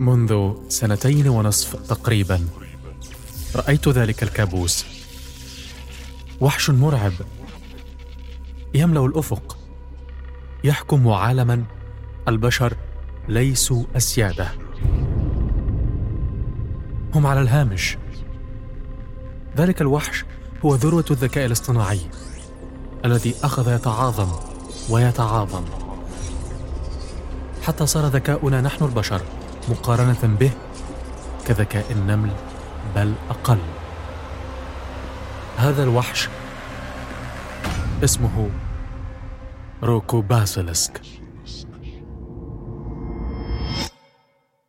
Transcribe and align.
منذ 0.00 0.52
سنتين 0.68 1.28
ونصف 1.28 1.76
تقريبا. 1.76 2.46
رأيت 3.56 3.88
ذلك 3.88 4.22
الكابوس. 4.22 4.86
وحش 6.40 6.70
مرعب. 6.70 7.12
يملأ 8.74 9.06
الأفق. 9.06 9.58
يحكم 10.64 11.08
عالما. 11.08 11.64
البشر 12.28 12.76
ليسوا 13.28 13.84
أسيادة. 13.96 14.48
هم 17.14 17.26
على 17.26 17.40
الهامش. 17.40 17.98
ذلك 19.56 19.80
الوحش 19.80 20.24
هو 20.64 20.74
ذروة 20.74 21.04
الذكاء 21.10 21.46
الاصطناعي. 21.46 22.00
الذي 23.04 23.34
أخذ 23.42 23.74
يتعاظم 23.74 24.28
ويتعاظم. 24.90 25.64
حتى 27.62 27.86
صار 27.86 28.06
ذكاؤنا 28.06 28.60
نحن 28.60 28.84
البشر. 28.84 29.22
مقارنة 29.68 30.36
به 30.40 30.50
كذكاء 31.46 31.92
النمل 31.92 32.30
بل 32.96 33.14
أقل. 33.30 33.58
هذا 35.56 35.82
الوحش 35.82 36.28
اسمه 38.04 38.50
Roko's 39.82 40.20
Basilisk. 40.20 41.00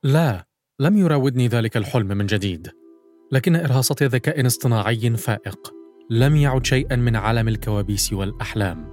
لا 0.04 0.46
لم 0.80 0.98
يراودني 0.98 1.48
ذلك 1.48 1.78
الحلم 1.78 2.08
من 2.08 2.26
جديد. 2.26 2.72
لكن 3.32 3.56
إرهاصة 3.56 3.96
ذكاء 4.02 4.48
اصطناعي 4.48 5.18
فائق. 5.18 5.74
لم 6.10 6.36
يعد 6.36 6.66
شيئا 6.66 6.96
من 6.96 7.16
عالم 7.16 7.48
الكوابيس 7.48 8.14
والأحلام 8.14 8.90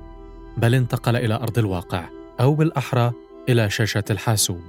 بل 0.56 0.74
انتقل 0.74 1.16
إلى 1.16 1.34
أرض 1.34 1.58
الواقع 1.58 2.08
أو 2.40 2.54
بالأحرى 2.54 3.12
إلى 3.48 3.70
شاشة 3.70 4.04
الحاسوب. 4.10 4.62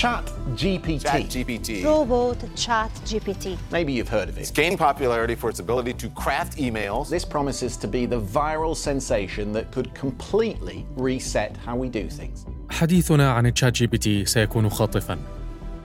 Chat 0.00 0.24
GPT. 0.60 1.02
Chat 1.12 1.22
GPT. 1.34 1.68
Robot 1.84 2.38
Chat 2.64 2.92
GPT. 3.08 3.44
Maybe 3.76 3.92
you've 3.96 4.12
heard 4.16 4.28
of 4.28 4.36
It's 4.38 4.50
it. 4.50 4.56
gained 4.62 4.78
popularity 4.88 5.36
for 5.40 5.48
its 5.52 5.60
ability 5.66 5.92
to 6.02 6.08
craft 6.22 6.52
emails. 6.66 7.04
This 7.16 7.24
promises 7.34 7.72
to 7.82 7.86
be 7.96 8.02
the 8.14 8.20
viral 8.40 8.74
sensation 8.88 9.46
that 9.56 9.66
could 9.74 9.88
completely 9.94 10.78
reset 10.96 11.52
how 11.66 11.74
we 11.82 11.88
do 11.88 12.08
things. 12.08 12.44
حديثنا 12.70 13.30
عن 13.32 13.54
تشات 13.54 13.72
جي 13.72 13.86
بي 13.86 13.98
تي 13.98 14.24
سيكون 14.24 14.68
خاطفا 14.70 15.18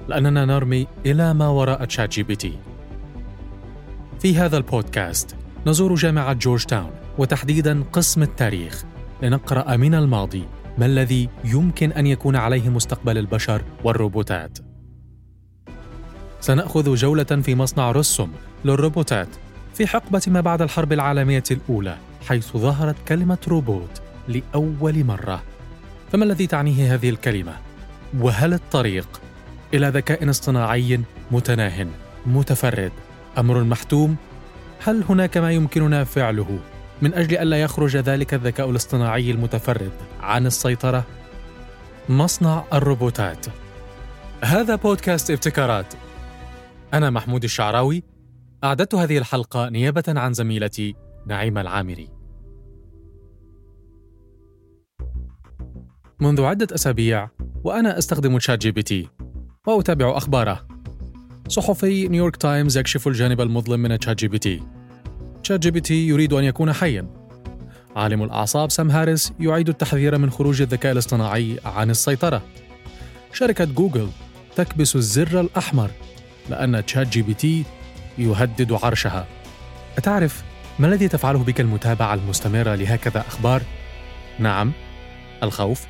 لأننا 0.07 0.45
نرمي 0.45 0.87
إلى 1.05 1.33
ما 1.33 1.47
وراء 1.47 1.85
تشات 1.85 2.09
جي 2.11 2.23
بي 2.23 2.35
تي 2.35 2.53
في 4.19 4.37
هذا 4.37 4.57
البودكاست 4.57 5.35
نزور 5.67 5.95
جامعة 5.95 6.33
جورج 6.33 6.63
تاون 6.65 6.91
وتحديدا 7.17 7.83
قسم 7.93 8.23
التاريخ 8.23 8.83
لنقرأ 9.21 9.75
من 9.75 9.95
الماضي 9.95 10.43
ما 10.79 10.85
الذي 10.85 11.29
يمكن 11.43 11.91
أن 11.91 12.07
يكون 12.07 12.35
عليه 12.35 12.69
مستقبل 12.69 13.17
البشر 13.17 13.61
والروبوتات 13.83 14.57
سنأخذ 16.39 16.95
جولة 16.95 17.23
في 17.23 17.55
مصنع 17.55 17.91
روسم 17.91 18.31
للروبوتات 18.65 19.27
في 19.73 19.87
حقبة 19.87 20.21
ما 20.27 20.41
بعد 20.41 20.61
الحرب 20.61 20.93
العالمية 20.93 21.43
الأولى 21.51 21.97
حيث 22.27 22.57
ظهرت 22.57 22.95
كلمة 23.07 23.37
روبوت 23.47 24.01
لأول 24.27 25.03
مرة 25.03 25.43
فما 26.11 26.25
الذي 26.25 26.47
تعنيه 26.47 26.93
هذه 26.93 27.09
الكلمة؟ 27.09 27.53
وهل 28.19 28.53
الطريق 28.53 29.21
إلى 29.73 29.87
ذكاء 29.87 30.29
اصطناعي 30.29 30.99
متناه 31.31 31.87
متفرد 32.25 32.91
أمر 33.37 33.63
محتوم؟ 33.63 34.15
هل 34.83 35.03
هناك 35.09 35.37
ما 35.37 35.51
يمكننا 35.51 36.03
فعله 36.03 36.59
من 37.01 37.13
أجل 37.13 37.37
ألا 37.37 37.61
يخرج 37.61 37.97
ذلك 37.97 38.33
الذكاء 38.33 38.69
الاصطناعي 38.69 39.31
المتفرد. 39.31 39.91
عن 40.19 40.45
السيطرة؟ 40.45 41.05
مصنع 42.09 42.63
الروبوتات. 42.73 43.45
هذا 44.43 44.75
بودكاست 44.75 45.31
ابتكارات. 45.31 45.93
أنا 46.93 47.09
محمود 47.09 47.43
الشعراوي. 47.43 48.03
أعددت 48.63 48.95
هذه 48.95 49.17
الحلقة 49.17 49.69
نيابة 49.69 50.03
عن 50.07 50.33
زميلتي 50.33 50.95
نعيمة 51.27 51.61
العامري. 51.61 52.09
منذ 56.19 56.41
عدة 56.41 56.67
أسابيع 56.75 57.29
وأنا 57.63 57.97
أستخدم 57.97 58.37
تشات 58.37 58.61
جي 58.61 58.71
بي 58.71 58.83
تي 58.83 59.09
وأتابع 59.67 60.17
أخباره. 60.17 60.67
صحفي 61.47 62.07
نيويورك 62.07 62.35
تايمز 62.35 62.77
يكشف 62.77 63.07
الجانب 63.07 63.41
المظلم 63.41 63.79
من 63.79 63.99
تشات 63.99 64.17
جي 64.17 64.27
بي 64.27 64.39
تي 64.39 64.63
تشات 65.43 65.59
جي 65.59 65.71
بي 65.71 65.81
تي 65.81 66.07
يريد 66.07 66.33
أن 66.33 66.43
يكون 66.43 66.73
حيا. 66.73 67.07
عالم 67.95 68.23
الأعصاب 68.23 68.71
سام 68.71 68.91
هاريس 68.91 69.33
يعيد 69.39 69.69
التحذير 69.69 70.17
من 70.17 70.29
خروج 70.29 70.61
الذكاء 70.61 70.91
الاصطناعي 70.91 71.59
عن 71.65 71.89
السيطرة. 71.89 72.41
شركة 73.33 73.65
جوجل 73.65 74.09
تكبس 74.55 74.95
الزر 74.95 75.39
الأحمر 75.39 75.91
لأن 76.49 76.85
تشات 76.85 77.07
جي 77.07 77.21
بي 77.21 77.33
تي 77.33 77.65
يهدد 78.17 78.71
عرشها. 78.71 79.27
أتعرف 79.97 80.43
ما 80.79 80.87
الذي 80.87 81.07
تفعله 81.07 81.43
بك 81.43 81.61
المتابعة 81.61 82.13
المستمرة 82.13 82.75
لهكذا 82.75 83.21
أخبار؟ 83.27 83.61
نعم 84.39 84.71
الخوف 85.43 85.85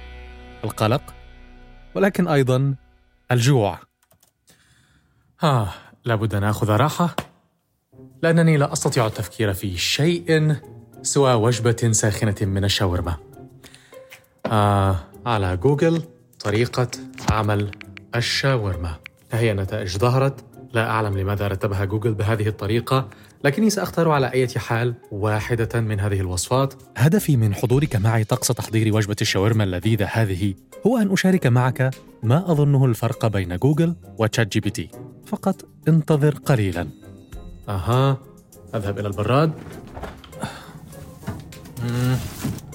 القلق 0.64 1.14
ولكن 1.96 2.28
أيضا 2.28 2.76
الجوع. 3.32 3.80
آه 5.44 5.70
لابد 6.06 6.36
أن 6.36 6.44
آخذ 6.44 6.70
راحة. 6.70 7.16
لأنني 8.24 8.58
لا 8.58 8.74
أستطيع 8.74 9.08
التفكير 9.08 9.54
في 9.54 9.78
شيء 9.78 10.56
سوى 11.02 11.34
وجبة 11.34 11.92
ساخنة 11.92 12.36
من 12.42 12.64
الشاورما. 12.64 13.16
آه 14.46 15.00
على 15.26 15.58
جوجل 15.58 16.02
طريقة 16.40 16.88
عمل 17.32 17.72
الشاورما. 18.16 18.96
ها 19.32 19.40
هي 19.40 19.52
النتائج 19.52 19.98
ظهرت. 19.98 20.46
لا 20.74 20.90
أعلم 20.90 21.18
لماذا 21.18 21.48
رتبها 21.48 21.86
جوجل 21.86 22.14
بهذه 22.14 22.48
الطريقة 22.48 23.10
لكني 23.44 23.70
سأختار 23.70 24.10
على 24.10 24.34
أي 24.34 24.48
حال 24.48 24.94
واحدة 25.12 25.82
من 25.82 26.00
هذه 26.00 26.20
الوصفات. 26.20 26.74
هدفي 26.98 27.38
من 27.38 27.56
حضورك 27.56 27.96
معي 27.96 28.24
طقس 28.24 28.48
تحضير 28.48 28.96
وجبة 28.96 29.16
الشاورما 29.22 29.64
اللذيذة 29.64 30.06
هذه 30.12 30.54
هو 30.88 30.98
أن 30.98 31.12
أشارك 31.12 31.48
معك 31.48 31.92
ما 32.24 32.52
أظنه 32.52 32.86
الفرق 32.86 33.28
بين 33.28 33.58
جوجل 33.58 33.96
وتشات 34.18 34.48
جي 34.48 34.60
بي 34.60 34.70
تي. 34.70 34.90
فقط 35.26 35.66
انتظر 35.88 36.36
قليلا. 36.46 36.88
أها. 37.70 38.18
أذهب 38.76 39.00
إلى 39.00 39.08
البراد. 39.08 39.52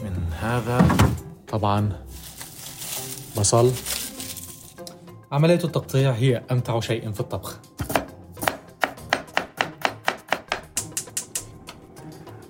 من 0.02 0.32
هذا. 0.40 0.96
طبعا. 1.48 1.92
بصل. 3.36 3.72
عملية 5.32 5.54
التقطيع 5.64 6.10
هي 6.10 6.42
أمتع 6.50 6.80
شيء 6.80 7.12
في 7.12 7.20
الطبخ. 7.20 7.58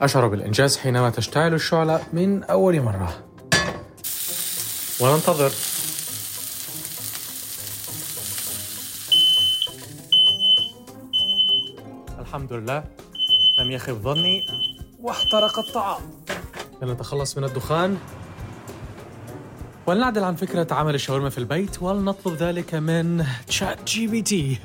أشعر 0.03 0.29
بالإنجاز 0.29 0.77
حينما 0.77 1.11
تشتعل 1.11 1.55
الشعلة 1.55 2.01
من 2.13 2.45
أول 2.45 2.81
مرة. 2.81 3.13
وننتظر. 5.01 5.51
الحمد 12.35 12.53
لله. 12.53 12.85
لم 13.59 13.71
يخب 13.71 13.93
ظني 13.93 14.47
واحترق 15.01 15.59
الطعام. 15.59 16.03
لنتخلص 16.83 17.39
من 17.39 17.45
الدخان. 17.45 17.99
ولنعدل 19.87 20.25
عن 20.25 20.35
فكرة 20.35 20.75
عمل 20.75 20.95
الشاورما 20.95 21.31
في 21.31 21.39
البيت 21.39 21.83
ولنطلب 21.83 22.35
ذلك 22.35 22.75
من 22.75 23.27
تشات 23.47 23.85
جي 23.85 24.07
بي 24.07 24.23
تي 24.23 24.59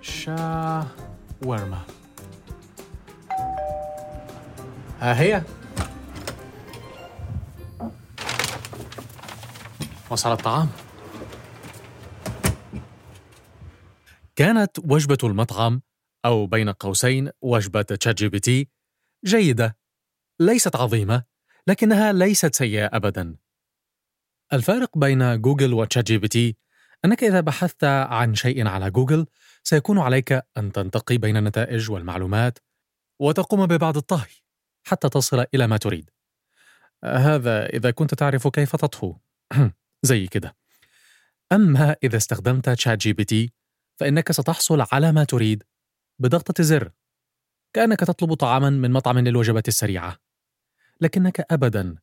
شاورما. 0.00 1.80
ها 5.00 5.20
هي. 5.20 5.42
وصل 10.10 10.32
الطعام. 10.32 10.68
كانت 14.36 14.78
وجبة 14.84 15.18
المطعم 15.24 15.82
أو 16.24 16.46
بين 16.46 16.70
قوسين 16.70 17.30
وجبة 17.42 17.82
تشات 17.82 18.16
جي 18.16 18.28
بي 18.28 18.40
تي 18.40 18.68
جيدة 19.24 19.76
ليست 20.40 20.76
عظيمة 20.76 21.24
لكنها 21.66 22.12
ليست 22.12 22.54
سيئة 22.54 22.86
أبدا. 22.92 23.36
الفارق 24.52 24.98
بين 24.98 25.40
جوجل 25.40 25.74
وتشات 25.74 26.06
جي 26.06 26.18
بي 26.18 26.28
تي 26.28 26.56
أنك 27.04 27.24
إذا 27.24 27.40
بحثت 27.40 27.84
عن 27.84 28.34
شيء 28.34 28.66
على 28.66 28.90
جوجل 28.90 29.26
سيكون 29.62 29.98
عليك 29.98 30.32
أن 30.56 30.72
تنتقي 30.72 31.18
بين 31.18 31.36
النتائج 31.36 31.90
والمعلومات 31.90 32.58
وتقوم 33.20 33.66
ببعض 33.66 33.96
الطهي 33.96 34.34
حتى 34.86 35.08
تصل 35.08 35.46
إلى 35.54 35.66
ما 35.66 35.76
تريد. 35.76 36.10
هذا 37.04 37.66
إذا 37.66 37.90
كنت 37.90 38.14
تعرف 38.14 38.48
كيف 38.48 38.76
تطهو. 38.76 39.16
زي 40.02 40.26
كده. 40.26 40.56
أما 41.52 41.96
إذا 42.02 42.16
استخدمت 42.16 42.68
تشات 42.68 42.98
جي 42.98 43.12
بي 43.12 43.24
تي 43.24 43.52
فإنك 43.96 44.32
ستحصل 44.32 44.84
على 44.92 45.12
ما 45.12 45.24
تريد 45.24 45.62
بضغطة 46.18 46.62
زر. 46.62 46.92
كأنك 47.72 48.00
تطلب 48.00 48.34
طعاما 48.34 48.70
من 48.70 48.90
مطعم 48.90 49.18
للوجبات 49.18 49.68
السريعة. 49.68 50.18
لكنك 51.00 51.52
أبدا 51.52 51.96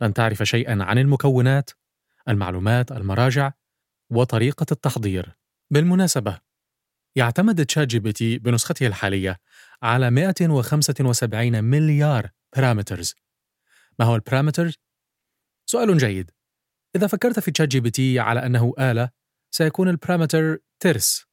لن 0.00 0.14
تعرف 0.14 0.42
شيئا 0.42 0.84
عن 0.84 0.98
المكونات 0.98 1.70
المعلومات 2.28 2.92
المراجع 2.92 3.52
وطريقة 4.10 4.66
التحضير. 4.72 5.36
بالمناسبة 5.70 6.40
يعتمد 7.16 7.66
تشات 7.66 7.88
جي 7.88 7.98
بي 7.98 8.12
تي 8.12 8.38
بنسخته 8.38 8.86
الحالية 8.86 9.40
على 9.82 10.10
175 10.10 11.64
مليار 11.64 12.30
parameters 12.56 13.14
ما 13.98 14.04
هو 14.04 14.14
ال 14.16 14.21
parameter؟ 14.21 14.72
سؤال 15.66 15.98
جيد. 15.98 16.30
إذا 16.96 17.06
فكرت 17.06 17.40
في 17.40 17.50
تشات 17.50 17.68
جي 17.68 17.80
بي 17.80 17.90
تي 17.90 18.20
على 18.20 18.46
أنه 18.46 18.74
آلة 18.78 19.10
سيكون 19.50 19.88
ال 19.88 19.95
parameter 19.95 20.58
ترس. 20.80 21.29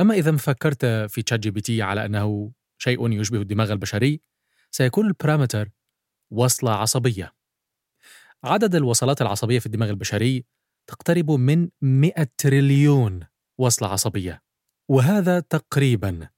أما 0.00 0.14
إذا 0.14 0.36
فكرت 0.36 0.86
في 0.86 1.22
تشات 1.22 1.40
جي 1.40 1.50
بي 1.50 1.60
تي 1.60 1.82
على 1.82 2.04
أنه 2.04 2.52
شيء 2.78 3.12
يشبه 3.12 3.40
الدماغ 3.40 3.72
البشري 3.72 4.20
سيكون 4.70 5.06
ال 5.06 5.12
parameter 5.12 5.70
وصلة 6.30 6.70
عصبية 6.70 7.34
عدد 8.44 8.74
الوصلات 8.74 9.22
العصبية 9.22 9.58
في 9.58 9.66
الدماغ 9.66 9.90
البشري 9.90 10.44
تقترب 10.86 11.30
من 11.30 11.68
100 11.82 12.12
تريليون 12.38 13.26
وصلة 13.58 13.88
عصبية 13.88 14.42
وهذا 14.88 15.40
تقريبا 15.40 16.28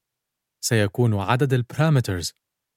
سيكون 0.60 1.14
عدد 1.14 1.52
ال 1.52 1.60
parameters 1.60 2.32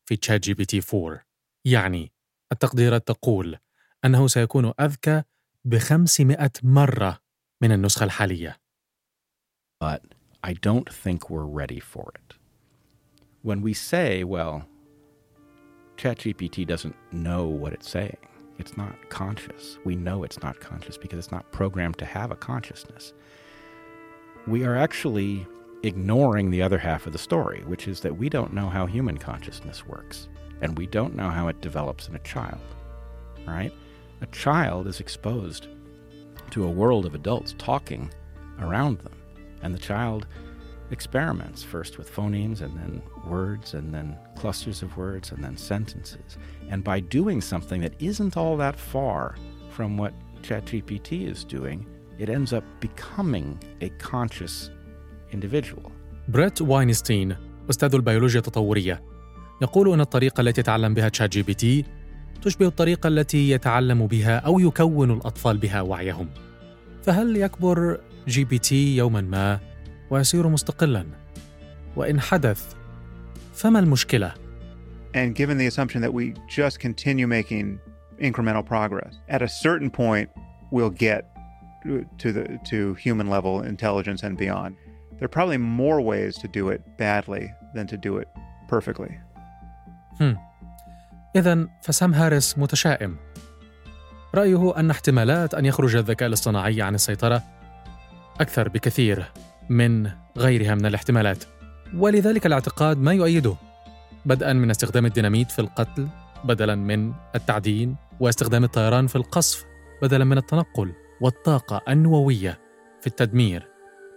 في 0.06 0.15
تشات 0.15 0.41
جي 0.41 0.53
بي 0.53 0.65
تي 0.65 0.81
4 0.94 1.25
يعني 1.65 2.13
التقديرات 2.51 3.07
تقول 3.07 3.57
أنه 4.06 4.27
سيكون 4.27 4.74
أذكى 4.80 5.24
ب 5.65 5.77
500 5.77 6.51
مرة 6.63 7.19
من 7.62 7.71
النسخة 7.71 8.03
الحالية. 8.03 8.62
I 10.45 10.54
don't 10.54 10.92
think 10.92 11.30
we're 11.30 11.45
ready 11.45 11.80
for 11.80 12.12
it. 12.16 12.36
When 13.44 13.62
we 13.62 13.74
say, 13.74 14.25
well, 14.25 14.66
ChatGPT 15.95 16.68
doesn't 16.68 16.95
know 17.13 17.45
what 17.45 17.72
it's 17.72 17.90
saying, 17.90 18.18
it's 18.60 18.75
not 18.75 19.10
conscious. 19.10 19.80
We 19.86 19.95
know 19.95 20.24
it's 20.24 20.42
not 20.42 20.60
conscious 20.60 20.98
because 20.98 21.18
it's 21.18 21.31
not 21.31 21.50
programmed 21.54 21.98
to 22.00 22.06
have 22.06 22.31
a 22.31 22.36
consciousness. 22.36 23.13
We 24.45 24.66
are 24.66 24.75
actually 24.75 25.48
ignoring 25.84 26.51
the 26.51 26.62
other 26.62 26.78
half 26.78 27.07
of 27.07 27.13
the 27.13 27.19
story, 27.19 27.63
which 27.66 27.88
is 27.88 28.01
that 28.01 28.18
we 28.18 28.28
don't 28.28 28.54
know 28.54 28.68
how 28.68 28.86
human 28.86 29.18
consciousness 29.18 29.88
works, 29.88 30.28
and 30.62 30.78
we 30.78 30.88
don't 30.88 31.16
know 31.16 31.30
how 31.30 31.48
it 31.48 31.62
develops 31.62 32.10
in 32.10 32.16
a 32.16 32.19
child. 32.19 32.60
Right? 33.48 33.74
A 34.22 34.28
child 34.28 34.88
is 34.88 35.00
exposed 35.00 35.68
to 36.51 36.66
a 36.66 36.69
world 36.69 37.06
of 37.06 37.16
adults 37.16 37.56
talking 37.57 38.12
around 38.60 39.00
them, 39.00 39.13
and 39.62 39.75
the 39.75 39.79
child 39.79 40.26
experiments 40.91 41.62
first 41.62 41.99
with 41.99 42.09
phonemes 42.19 42.61
and 42.62 42.73
then 42.81 43.03
words 43.26 43.75
and 43.75 43.93
then 43.94 44.17
clusters 44.37 44.82
of 44.82 44.97
words 44.97 45.32
and 45.32 45.44
then 45.44 45.56
sentences. 45.56 46.38
And 46.70 46.82
by 46.82 47.00
doing 47.00 47.41
something 47.41 47.81
that 47.82 47.94
isn't 47.99 48.37
all 48.37 48.56
that 48.56 48.76
far 48.76 49.37
from 49.70 49.97
what 49.99 50.12
ChatGPT 50.43 51.29
is 51.32 51.44
doing, 51.44 51.87
it 52.19 52.29
ends 52.29 52.53
up 52.53 52.65
becoming 52.81 53.59
a 53.81 53.88
conscious 53.99 54.70
individual. 55.32 55.93
بريت 56.29 56.62
واينستين 56.62 57.37
أستاذ 57.70 57.94
البيولوجيا 57.94 58.41
التطورية 58.41 59.03
يقول 59.62 59.93
أن 59.93 60.00
الطريقة 60.00 60.41
التي 60.41 60.61
يتعلم 60.61 60.94
بها 60.94 61.09
تشات 61.09 61.31
جي 61.31 61.43
بي 61.43 61.55
تي 61.55 61.85
تشبه 62.43 62.67
الطريقة 62.67 63.09
التي 63.09 63.50
يتعلم 63.50 64.06
بها 64.06 64.38
أو 64.38 64.59
يكون 64.59 65.11
الأطفال 65.11 65.59
بها 65.59 65.81
وعيهم 65.81 66.29
فهل 67.03 67.37
يكبر 67.37 68.00
جي 68.28 68.44
بي 68.44 68.60
تي 68.60 68.96
يوما 68.96 69.22
ما 69.22 69.60
ويصير 70.10 70.48
مستقلا 70.48 71.06
وإن 71.96 72.20
حدث 72.20 72.74
فما 73.54 73.80
المشكلة؟ 73.80 74.34
And 75.16 75.36
given 75.36 75.58
the 75.58 75.68
assumption 75.68 76.02
that 76.02 76.14
we 76.14 76.34
just 76.48 76.80
continue 76.80 77.28
making 77.28 77.80
incremental 78.20 78.66
progress, 78.66 79.14
at 79.30 79.42
a 79.42 79.48
certain 79.48 79.90
point, 79.90 80.30
we'll 80.72 80.96
get 81.08 81.22
to 82.24 82.31
the 82.36 82.46
to 82.72 82.94
human 83.06 83.28
level 83.30 83.62
intelligence 83.74 84.22
and 84.24 84.38
beyond. 84.38 84.72
There 85.18 85.26
are 85.30 85.36
probably 85.40 85.58
more 85.58 86.00
ways 86.02 86.34
to 86.44 86.48
do 86.60 86.64
it 86.74 86.81
badly 86.98 87.46
than 87.76 87.86
to 87.88 87.98
do 87.98 88.18
it 88.22 88.28
perfectly. 88.68 89.19
هم. 90.22 90.38
إذا 91.36 91.68
فسام 91.81 92.14
هاريس 92.14 92.58
متشائم. 92.58 93.18
رأيه 94.36 94.80
أن 94.80 94.90
احتمالات 94.90 95.54
أن 95.54 95.66
يخرج 95.66 95.96
الذكاء 95.96 96.28
الاصطناعي 96.28 96.81
عن 96.81 96.96
السيطرة 96.96 97.44
أكثر 98.41 98.69
بكثير 98.69 99.25
من 99.69 100.09
غيرها 100.38 100.75
من 100.75 100.85
الاحتمالات. 100.85 101.44
ولذلك 101.95 102.45
الاعتقاد 102.45 102.97
ما 102.97 103.13
يؤيده 103.13 103.56
بدءا 104.25 104.53
من 104.53 104.69
استخدام 104.69 105.06
الديناميت 105.06 105.51
في 105.51 105.59
القتل 105.59 106.07
بدلا 106.44 106.75
من 106.75 107.13
التعدين 107.35 107.95
واستخدام 108.19 108.63
الطيران 108.63 109.07
في 109.07 109.15
القصف 109.15 109.65
بدلا 110.01 110.25
من 110.25 110.38
التنقل 110.38 110.94
والطاقة 111.21 111.81
النووية 111.89 112.59
في 113.01 113.07
التدمير 113.07 113.68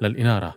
للإنارة. 0.03 0.55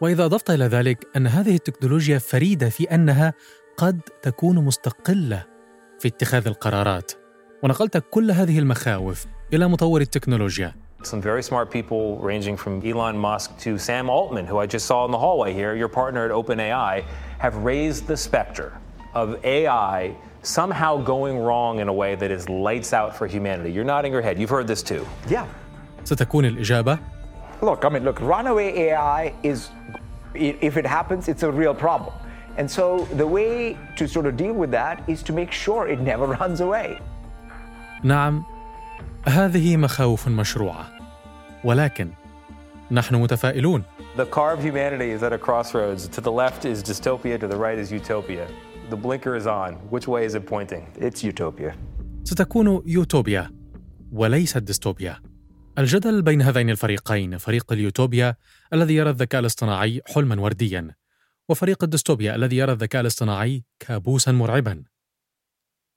وإذا 0.00 0.24
أضفت 0.24 0.50
إلى 0.50 0.64
ذلك 0.64 1.06
أن 1.16 1.26
هذه 1.26 1.54
التكنولوجيا 1.54 2.18
فريدة 2.18 2.68
في 2.68 2.84
أنها 2.84 3.32
قد 3.76 4.00
تكون 4.22 4.64
مستقلة 4.64 5.44
في 5.98 6.08
اتخاذ 6.08 6.46
القرارات. 6.46 7.12
ونقلت 7.62 8.04
كل 8.10 8.30
هذه 8.30 8.58
المخاوف 8.58 9.26
إلى 9.52 9.68
مطور 9.68 10.00
التكنولوجيا 10.00 10.85
Some 11.05 11.19
very 11.21 11.41
smart 11.41 11.71
people, 11.71 12.17
ranging 12.19 12.55
from 12.55 12.85
Elon 12.85 13.17
Musk 13.17 13.57
to 13.59 13.77
Sam 13.79 14.07
Altman, 14.09 14.45
who 14.45 14.57
I 14.59 14.67
just 14.67 14.85
saw 14.85 15.03
in 15.05 15.11
the 15.11 15.17
hallway 15.17 15.51
here, 15.53 15.73
your 15.75 15.87
partner 15.87 16.25
at 16.25 16.31
OpenAI, 16.31 17.03
have 17.39 17.55
raised 17.57 18.05
the 18.05 18.15
specter 18.15 18.77
of 19.15 19.43
AI 19.43 20.15
somehow 20.43 20.97
going 20.97 21.39
wrong 21.39 21.79
in 21.79 21.87
a 21.87 21.93
way 21.93 22.13
that 22.15 22.29
is 22.31 22.47
lights 22.49 22.93
out 22.93 23.15
for 23.15 23.25
humanity. 23.27 23.71
You're 23.71 23.83
nodding 23.83 24.11
your 24.11 24.21
head. 24.21 24.37
You've 24.39 24.49
heard 24.51 24.67
this 24.67 24.83
too. 24.83 25.05
Yeah. 25.27 25.45
ستكون 26.03 26.45
الإجابة 26.45 26.99
Look, 27.63 27.85
I 27.85 27.89
mean, 27.89 28.03
look, 28.03 28.19
runaway 28.21 28.69
AI 28.89 29.33
is, 29.43 29.69
i- 30.35 30.57
if 30.61 30.77
it 30.77 30.85
happens, 30.85 31.27
it's 31.29 31.43
a 31.43 31.51
real 31.51 31.73
problem. 31.75 32.13
And 32.57 32.69
so 32.69 33.07
the 33.13 33.25
way 33.27 33.77
to 33.97 34.07
sort 34.07 34.25
of 34.25 34.35
deal 34.37 34.53
with 34.53 34.71
that 34.71 35.03
is 35.07 35.21
to 35.23 35.33
make 35.33 35.51
sure 35.51 35.87
it 35.87 35.99
never 35.99 36.25
runs 36.27 36.59
away. 36.61 36.99
نعم 38.03 38.43
هذه 39.27 39.77
مخاوف 39.77 40.27
مشروعة 40.27 40.85
ولكن 41.64 42.10
نحن 42.90 43.14
متفائلون 43.14 43.82
The 44.16 44.26
car 44.26 44.52
of 44.54 44.62
humanity 44.62 45.10
is 45.10 45.22
at 45.22 45.32
a 45.32 45.38
crossroads. 45.38 46.08
To 46.08 46.20
the 46.20 46.32
left 46.32 46.64
is 46.64 46.82
dystopia, 46.82 47.38
to 47.38 47.46
the 47.46 47.56
right 47.56 47.78
is 47.78 47.92
utopia. 47.92 48.46
The 48.88 48.96
blinker 48.96 49.34
is 49.36 49.46
on. 49.46 49.70
Which 49.94 50.06
way 50.08 50.24
is 50.24 50.34
it 50.34 50.46
pointing? 50.46 50.86
It's 51.00 51.24
utopia. 51.24 51.74
ستكون 52.24 52.82
يوتوبيا 52.86 53.50
وليست 54.12 54.58
ديستوبيا 54.58 55.20
الجدل 55.78 56.22
بين 56.22 56.42
هذين 56.42 56.70
الفريقين 56.70 57.38
فريق 57.38 57.72
اليوتوبيا 57.72 58.36
الذي 58.72 58.94
يرى 58.94 59.10
الذكاء 59.10 59.40
الاصطناعي 59.40 60.02
حلما 60.06 60.40
ورديا 60.40 60.94
وفريق 61.48 61.84
الديستوبيا 61.84 62.34
الذي 62.34 62.56
يرى 62.56 62.72
الذكاء 62.72 63.00
الاصطناعي 63.00 63.64
كابوسا 63.80 64.32
مرعبا 64.32 64.84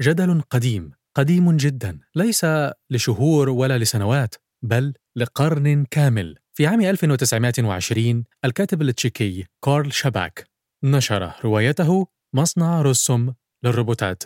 جدل 0.01 0.41
قديم 0.49 0.91
قديم 1.15 1.57
جدا 1.57 1.99
ليس 2.15 2.45
لشهور 2.89 3.49
ولا 3.49 3.77
لسنوات 3.77 4.35
بل 4.61 4.93
لقرن 5.15 5.85
كامل. 5.91 6.37
في 6.53 6.67
عام 6.67 6.81
1920 6.81 8.23
الكاتب 8.45 8.81
التشيكي 8.81 9.45
كارل 9.65 9.93
شاباك 9.93 10.47
نشر 10.83 11.33
روايته 11.43 12.07
مصنع 12.33 12.81
رسم 12.81 13.33
للروبوتات. 13.63 14.23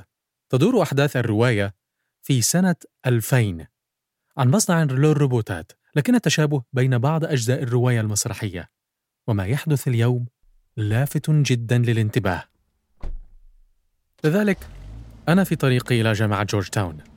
تدور 0.49 0.81
أحداث 0.81 1.17
الرواية 1.17 1.75
في 2.23 2.41
سنة 2.41 2.75
2000 3.05 3.67
عن 4.37 4.51
مصنع 4.51 4.83
للروبوتات 4.83 5.71
لكن 5.95 6.15
التشابه 6.15 6.63
بين 6.73 6.97
بعض 6.97 7.25
أجزاء 7.25 7.63
الرواية 7.63 8.01
المسرحية 8.01 8.69
وما 9.27 9.45
يحدث 9.45 9.87
اليوم 9.87 10.25
لافت 10.77 11.31
جدا 11.31 11.77
للانتباه. 11.77 12.43
لذلك 14.23 14.57
أنا 15.29 15.43
في 15.43 15.55
طريقي 15.55 16.01
إلى 16.01 16.13
جامعة 16.13 16.43
جورج 16.43 16.67
تاون. 16.67 17.12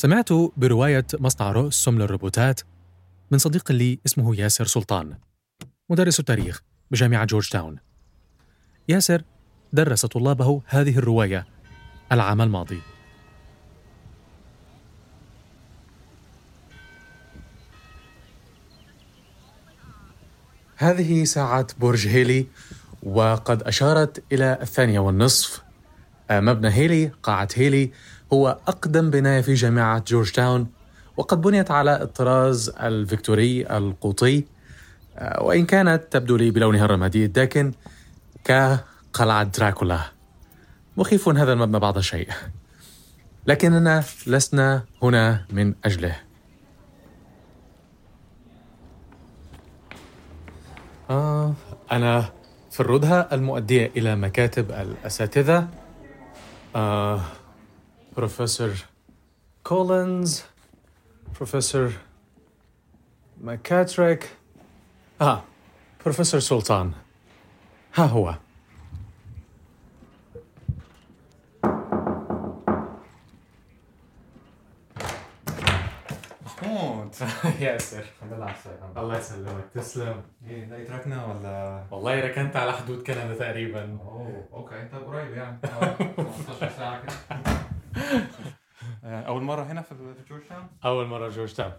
سمعت 0.00 0.32
برواية 0.32 1.06
مصنع 1.18 1.52
روسم 1.52 1.98
للروبوتات 1.98 2.60
من 3.30 3.38
صديق 3.38 3.72
لي 3.72 3.98
اسمه 4.06 4.36
ياسر 4.36 4.64
سلطان 4.64 5.18
مدرس 5.90 6.20
التاريخ 6.20 6.62
بجامعة 6.90 7.24
جورج 7.24 7.48
تاون 7.48 7.78
ياسر 8.88 9.22
درس 9.72 10.06
طلابه 10.06 10.62
هذه 10.66 10.98
الرواية 10.98 11.46
العام 12.12 12.40
الماضي. 12.40 12.80
هذه 20.76 21.24
ساعة 21.24 21.66
برج 21.80 22.06
هيلي 22.06 22.46
وقد 23.02 23.62
أشارت 23.62 24.24
إلى 24.32 24.58
الثانية 24.62 25.00
والنصف. 25.00 25.62
مبنى 26.30 26.68
هيلي 26.68 27.06
قاعة 27.22 27.48
هيلي 27.54 27.92
هو 28.32 28.58
أقدم 28.68 29.10
بناية 29.10 29.40
في 29.40 29.54
جامعة 29.54 30.04
جورج 30.06 30.30
تاون 30.32 30.66
وقد 31.16 31.40
بنيت 31.40 31.70
على 31.70 32.02
الطراز 32.02 32.68
الفيكتوري 32.68 33.66
القوطي 33.76 34.44
آه، 35.16 35.42
وإن 35.42 35.66
كانت 35.66 36.02
تبدو 36.10 36.36
لي 36.36 36.50
بلونها 36.50 36.84
الرمادي 36.84 37.24
الداكن 37.24 37.72
كقلعة 38.44 39.42
دراكولا. 39.42 40.00
مخيف 40.96 41.28
هذا 41.28 41.52
المبنى 41.52 41.78
بعض 41.78 41.96
الشيء 41.96 42.28
لكننا 43.46 44.04
لسنا 44.26 44.84
هنا 45.02 45.44
من 45.50 45.74
أجله. 45.84 46.16
آه 51.10 51.54
أنا 51.92 52.32
في 52.70 52.80
الردهة 52.80 53.28
المؤدية 53.32 53.90
إلى 53.96 54.16
مكاتب 54.16 54.70
الأساتذة. 54.70 55.68
آه 56.76 57.20
بروفيسور 58.16 58.70
كولينز 59.64 60.42
بروفيسور 61.36 61.92
ماكاتريك 63.40 64.28
آه 65.20 65.42
بروفيسور 66.04 66.40
سلطان 66.40 66.92
ها 67.94 68.04
هو 68.06 68.34
محمود 76.46 77.14
ياسر 77.60 77.98
الحمد 77.98 78.32
لله 78.32 78.44
على 78.44 78.54
السلامة 78.54 79.00
الله 79.00 79.18
يسلمك. 79.18 79.64
تسلم. 79.74 80.22
إيه 80.48 80.64
لقيت 80.64 80.78
ركنة 80.78 81.24
ولا؟ 81.26 81.84
والله 81.90 82.20
ركنت 82.20 82.56
على 82.56 82.72
حدود 82.72 83.02
كندا 83.02 83.34
تقريبا. 83.34 83.98
أوه 84.04 84.44
okay. 84.52 84.88
طيب 84.92 85.02
قريب 85.02 85.32
يعني. 85.36 85.58
آه، 85.64 85.94
15 86.46 86.70
ساعة 86.76 87.02
كده. 87.02 87.59
آه، 89.04 89.22
أول 89.22 89.42
مرة 89.42 89.62
هنا 89.62 89.82
في 89.82 89.94
جورج 90.28 90.42
تاون؟ 90.48 90.66
أول 90.84 91.06
مرة 91.06 91.28
جورج 91.28 91.52
تاون 91.52 91.72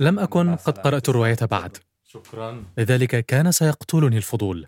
لم 0.00 0.18
أكن 0.18 0.56
قد 0.56 0.78
قرأت 0.78 1.08
الرواية 1.08 1.38
بعد. 1.50 1.76
شكرا. 2.04 2.64
لذلك 2.78 3.26
كان 3.26 3.52
سيقتلني 3.52 4.16
الفضول. 4.16 4.66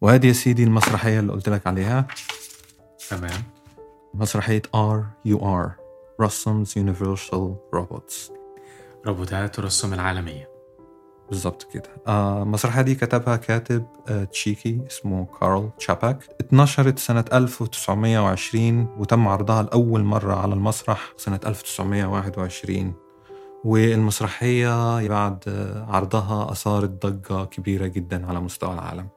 وهذه 0.00 0.26
يا 0.26 0.32
سيدي 0.32 0.64
المسرحية 0.64 1.20
اللي 1.20 1.32
قلت 1.32 1.48
لك 1.48 1.66
عليها. 1.66 2.06
تمام. 3.10 3.42
مسرحية 4.14 4.62
R.U.R. 4.74 5.06
Rossum's 5.24 6.78
Universal 6.78 7.56
Robots 7.74 8.32
روبوتات 9.06 9.58
روسم 9.58 9.94
العالمية. 9.94 10.49
بالضبط 11.30 11.68
كده. 11.72 11.88
آه 12.06 12.42
المسرحية 12.42 12.82
دي 12.82 12.94
كتبها 12.94 13.36
كاتب 13.36 13.84
آه 14.08 14.24
تشيكي 14.24 14.80
اسمه 14.86 15.26
كارل 15.40 15.70
تشاباك. 15.78 16.24
اتنشرت 16.40 16.98
سنة 16.98 17.24
1920 17.32 18.88
وتم 18.98 19.28
عرضها 19.28 19.62
لأول 19.62 20.04
مرة 20.04 20.34
على 20.34 20.54
المسرح 20.54 21.12
سنة 21.16 21.40
1921 21.46 22.94
والمسرحية 23.64 25.08
بعد 25.08 25.44
آه، 25.48 25.86
عرضها 25.90 26.52
أثارت 26.52 27.06
ضجة 27.06 27.44
كبيرة 27.44 27.86
جدا 27.86 28.26
على 28.26 28.40
مستوى 28.40 28.74
العالم. 28.74 29.08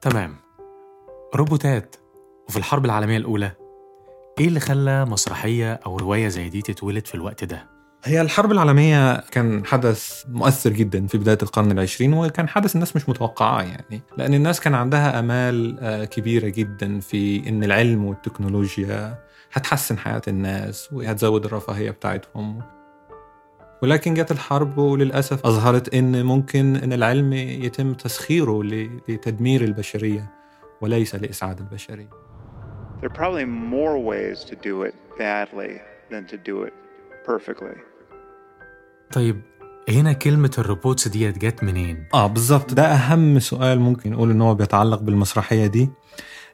تمام. 0.00 0.36
روبوتات 1.36 1.96
وفي 2.48 2.56
الحرب 2.56 2.84
العالمية 2.84 3.16
الأولى 3.16 3.52
إيه 4.40 4.48
اللي 4.48 4.60
خلى 4.60 5.04
مسرحية 5.04 5.72
أو 5.86 5.96
رواية 5.96 6.28
زي 6.28 6.48
دي 6.48 6.62
تتولد 6.62 7.06
في 7.06 7.14
الوقت 7.14 7.44
ده؟ 7.44 7.71
هي 8.04 8.20
الحرب 8.20 8.52
العالمية 8.52 9.20
كان 9.20 9.66
حدث 9.66 10.24
مؤثر 10.28 10.70
جدا 10.70 11.06
في 11.06 11.18
بداية 11.18 11.38
القرن 11.42 11.70
العشرين 11.70 12.14
وكان 12.14 12.48
حدث 12.48 12.74
الناس 12.74 12.96
مش 12.96 13.08
متوقعاه 13.08 13.62
يعني 13.62 14.02
لأن 14.16 14.34
الناس 14.34 14.60
كان 14.60 14.74
عندها 14.74 15.18
أمال 15.18 15.78
آه، 15.80 16.04
كبيرة 16.04 16.48
جدا 16.48 17.00
في 17.00 17.48
إن 17.48 17.64
العلم 17.64 18.04
والتكنولوجيا 18.04 19.18
هتحسن 19.52 19.98
حياة 19.98 20.22
الناس 20.28 20.92
وهتزود 20.92 21.44
الرفاهية 21.44 21.90
بتاعتهم 21.90 22.62
ولكن 23.82 24.14
جت 24.14 24.30
الحرب 24.30 24.78
وللأسف 24.78 25.46
أظهرت 25.46 25.94
إن 25.94 26.24
ممكن 26.24 26.76
إن 26.76 26.92
العلم 26.92 27.32
يتم 27.32 27.94
تسخيره 27.94 28.62
لتدمير 29.08 29.64
البشرية 29.64 30.30
وليس 30.80 31.14
لإسعاد 31.14 31.58
البشرية 31.58 32.08
There 33.00 33.10
are 33.10 33.14
probably 33.14 33.44
more 33.44 33.98
ways 33.98 34.44
to 34.44 34.54
do 34.54 34.82
it 34.82 34.94
badly 35.18 35.80
than 36.10 36.24
to 36.26 36.36
do 36.36 36.62
it 36.62 36.72
perfectly. 37.24 37.91
طيب 39.12 39.42
هنا 39.88 40.12
كلمة 40.12 40.50
ال 40.58 40.65
robots 40.65 41.08
دي 41.08 41.38
جت 41.38 41.64
منين؟ 41.64 42.06
آه 42.14 42.26
بالظبط 42.26 42.74
ده 42.74 42.82
أهم 42.84 43.38
سؤال 43.38 43.80
ممكن 43.80 44.10
نقول 44.10 44.30
إن 44.30 44.40
هو 44.42 44.54
بيتعلق 44.54 45.00
بالمسرحية 45.00 45.66
دي 45.66 45.90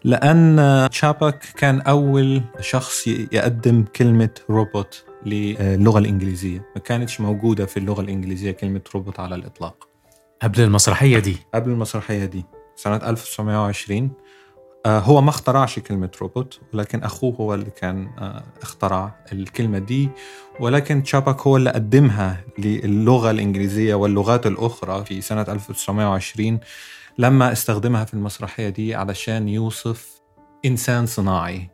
لأن 0.05 0.89
تشابيك 0.91 1.39
كان 1.57 1.81
أول 1.81 2.43
شخص 2.61 3.07
يقدم 3.07 3.85
كلمة 3.97 4.31
روبوت 4.51 5.05
للغة 5.27 5.99
الإنجليزية. 5.99 6.59
ما 6.77 6.81
كانتش 6.81 7.21
موجودة 7.21 7.67
في 7.67 7.77
اللغة 7.77 8.01
الإنجليزية 8.01 8.51
كلمة 8.51 8.81
روبوت 8.95 9.21
على 9.21 9.35
الإطلاق. 9.35 9.89
قبل 10.43 10.61
المسرحية 10.61 11.19
دي. 11.19 11.37
قبل 11.55 11.71
المسرحية 11.71 12.25
دي 12.25 12.45
سنة 12.77 12.97
1920 12.97 14.05
آه، 14.05 14.11
هو 14.89 15.21
ما 15.21 15.31
اخترعش 15.31 15.79
كلمة 15.79 16.11
روبوت 16.21 16.61
ولكن 16.75 17.03
أخوه 17.03 17.35
هو 17.35 17.55
اللي 17.55 17.71
كان 17.81 18.11
آه، 18.19 18.43
اخترع 18.63 19.15
الكلمة 19.33 19.79
دي. 19.79 20.09
ولكن 20.61 21.03
تشابك 21.03 21.41
هو 21.47 21.57
اللي 21.57 21.71
قدمها 21.71 22.41
للغة 22.59 23.31
الإنجليزية 23.31 23.95
واللغات 23.95 24.47
الأخرى 24.47 25.05
في 25.05 25.21
سنة 25.21 25.43
1920 25.43 26.61
لما 27.19 27.53
استخدمها 27.53 28.05
في 28.05 28.15
المسرحية 28.15 28.69
دي 28.69 28.95
علشان 28.95 29.49
يوصف 29.49 30.09
إنسان 30.65 31.07
صناعي. 31.07 31.71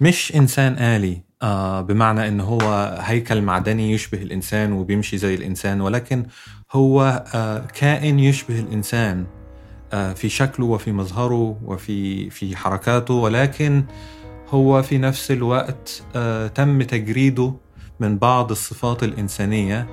مش 0.00 0.34
إنسان 0.34 0.78
آلي. 0.78 1.25
آه 1.42 1.80
بمعنى 1.80 2.28
إن 2.28 2.40
هو 2.40 2.96
هيكل 3.00 3.42
معدني 3.42 3.92
يشبه 3.92 4.22
الإنسان 4.22 4.72
وبيمشي 4.72 5.18
زي 5.18 5.34
الإنسان 5.34 5.80
ولكن 5.80 6.26
هو 6.72 7.24
آه 7.34 7.58
كائن 7.74 8.18
يشبه 8.18 8.58
الإنسان 8.60 9.26
آه 9.92 10.12
في 10.12 10.28
شكله 10.28 10.66
وفي 10.66 10.92
مظهره 10.92 11.58
وفي 11.64 12.30
في 12.30 12.56
حركاته 12.56 13.14
ولكن 13.14 13.84
هو 14.48 14.82
في 14.82 14.98
نفس 14.98 15.30
الوقت 15.30 16.02
تم 16.54 16.82
تجريده 16.82 17.54
من 18.00 18.18
بعض 18.18 18.50
الصفات 18.50 19.02
الإنسانية 19.02 19.86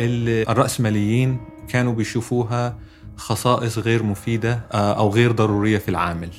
اللي 0.00 0.42
الرأسماليين 0.42 1.40
كانوا 1.68 1.92
بيشوفوها 1.94 2.78
خصائص 3.16 3.78
غير 3.78 4.02
مفيدة 4.02 4.60
آه 4.72 4.92
أو 4.92 5.08
غير 5.10 5.32
ضرورية 5.32 5.78
في 5.78 5.88
العامل. 5.88 6.30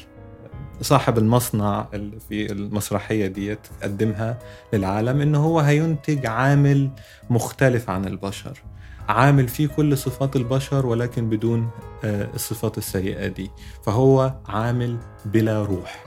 صاحب 0.82 1.18
المصنع 1.18 1.88
اللي 1.94 2.20
في 2.30 2.52
المسرحية 2.52 3.28
ديت 3.28 3.60
قدمها 3.84 4.38
للعالم 4.74 5.22
إنه 5.22 5.40
هو 5.44 5.60
هينتج 5.60 6.26
عامل 6.26 6.90
مختلف 7.30 7.90
عن 7.90 8.06
البشر 8.06 8.62
عامل 9.10 9.48
فيه 9.48 9.68
كل 9.68 9.98
صفات 9.98 10.36
البشر 10.36 10.86
ولكن 10.86 11.30
بدون 11.30 11.70
آه، 12.04 12.28
الصفات 12.34 12.78
السيئة 12.78 13.28
دي 13.28 13.52
فهو 13.86 14.34
عامل 14.48 14.98
بلا 15.26 15.64
روح 15.64 16.06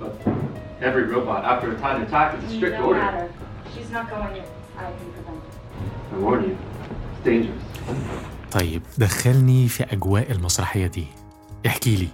But 0.00 0.30
every 0.80 1.04
robot, 1.14 1.42
after 1.52 1.68
a 1.74 1.78
time 1.84 2.00
attack, 2.06 2.28
is 2.38 2.52
a 2.52 2.56
strict 2.56 2.78
no 2.80 2.86
order. 2.88 3.02
matter. 3.04 3.28
She's 3.74 3.90
not 3.96 4.04
going 4.10 4.34
in. 4.40 4.44
I 4.78 4.84
can 4.96 5.08
prevent 5.14 5.40
it. 5.46 6.14
I 6.14 6.18
warn 6.24 6.42
you, 6.44 6.56
it's 7.12 7.24
dangerous. 7.24 7.64
طيب 8.52 8.82
دخلني 8.98 9.68
في 9.68 9.84
أجواء 9.92 10.32
المسرحية 10.32 10.86
دي 10.86 11.06
احكي 11.66 11.96
لي 11.96 12.08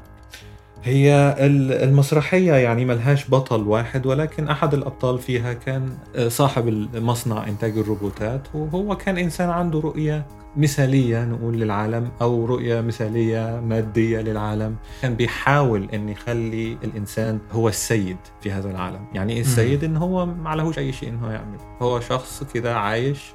هي 0.85 1.37
ال- 1.41 1.73
المسرحية 1.73 2.53
يعني 2.53 2.85
ملهاش 2.85 3.31
بطل 3.31 3.69
واحد 3.69 4.07
ولكن 4.07 4.49
أحد 4.49 4.75
الأبطال 4.75 5.19
فيها 5.19 5.53
كان 5.53 5.91
آه، 6.17 6.29
صاحب 6.29 6.69
المصنع 6.69 7.49
إنتاج 7.49 7.79
الروبوتات 7.79 8.49
وهو 8.55 8.97
كان 8.97 9.19
إنسان 9.19 9.51
عنده 9.51 9.81
رؤية 9.81 10.27
مثالية 10.57 11.25
نقول 11.25 11.55
للعالم 11.61 12.11
أو 12.23 12.45
رؤية 12.47 12.81
مثالية 12.81 13.61
مادية 13.69 14.21
للعالم. 14.21 14.77
كان 15.03 15.15
بيحاول 15.15 15.89
أن 15.95 16.09
يخلي 16.09 16.77
الإنسان 16.85 17.39
هو 17.53 17.69
السيد 17.69 18.17
في 18.41 18.53
هذا 18.53 18.71
العالم. 18.71 19.01
يعني 19.15 19.33
إيه 19.33 19.41
السيد 19.41 19.85
إن 19.85 19.97
هو 19.97 20.27
ما 20.27 20.51
عليهوش 20.51 20.79
أي 20.79 20.93
شيء 20.93 21.09
إن 21.09 21.19
هو 21.19 21.31
يعمل 21.31 21.59
هو 21.83 22.01
شخص 22.01 22.43
كده 22.55 22.77
عايش 22.79 23.33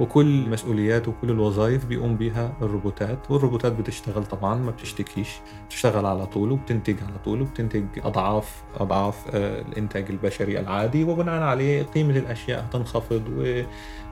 وكل 0.00 0.44
المسؤوليات 0.44 1.08
وكل 1.08 1.30
الوظائف 1.30 1.86
بيقوم 1.86 2.16
بيها 2.16 2.52
الروبوتات 2.62 3.30
والروبوتات 3.30 3.72
بتشتغل 3.72 4.24
طبعا 4.24 4.54
ما 4.54 4.70
بتشتكيش 4.70 5.28
بتشتغل 5.66 6.06
على 6.06 6.26
طول 6.26 6.52
وبتنتج 6.52 6.96
على 7.02 7.18
طول 7.24 7.40
وبتنتج 7.42 7.84
أضعاف 8.04 8.62
أضعاف 8.80 9.16
آه، 9.34 9.60
الإنتاج 9.60 10.10
البشري 10.10 10.60
العادي 10.60 11.04
وبناء 11.04 11.42
عليه 11.42 11.82
قيمة 11.82 12.16
الأشياء 12.16 12.64
هتنخفض 12.64 13.22